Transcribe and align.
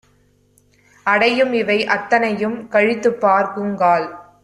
அடையும்இவை 1.05 1.77
அத்தனையும் 1.87 2.57
கழித்துப்பார்க் 2.69 3.53
குங்கால் 3.55 4.07